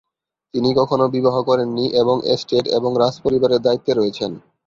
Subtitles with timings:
[0.53, 4.31] তিনি কখনও বিবাহ করেন নি এবং এস্টেট এবং রাজপরিবারের দায়িত্বে রয়েছেন।